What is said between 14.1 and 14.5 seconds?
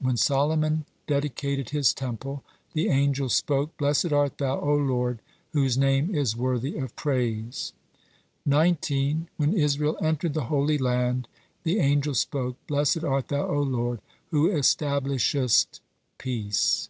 who